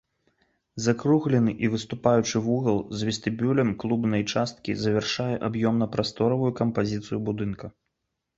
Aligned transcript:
Закруглены 0.85 1.51
і 1.67 1.67
выступаючы 1.73 2.41
вугал 2.45 2.79
з 3.01 3.09
вестыбюлем 3.09 3.69
клубнай 3.83 4.23
часткі 4.33 4.75
завяршае 4.85 5.27
аб'ёмна-прасторавую 5.51 6.51
кампазіцыю 6.63 7.19
будынка. 7.31 7.65